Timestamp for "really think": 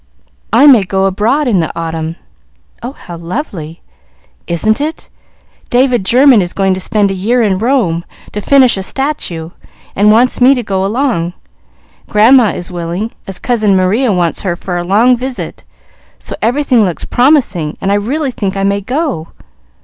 17.95-18.57